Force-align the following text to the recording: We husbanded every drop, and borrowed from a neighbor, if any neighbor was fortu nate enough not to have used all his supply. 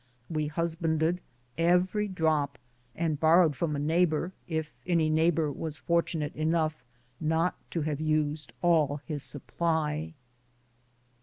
We 0.31 0.47
husbanded 0.47 1.21
every 1.59 2.07
drop, 2.07 2.57
and 2.95 3.19
borrowed 3.19 3.55
from 3.55 3.75
a 3.75 3.79
neighbor, 3.79 4.31
if 4.47 4.73
any 4.87 5.11
neighbor 5.11 5.51
was 5.51 5.77
fortu 5.77 6.15
nate 6.15 6.35
enough 6.35 6.83
not 7.19 7.53
to 7.69 7.81
have 7.81 8.01
used 8.01 8.51
all 8.63 9.01
his 9.05 9.21
supply. 9.21 10.15